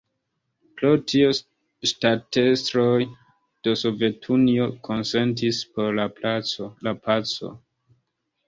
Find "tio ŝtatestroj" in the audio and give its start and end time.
1.11-2.95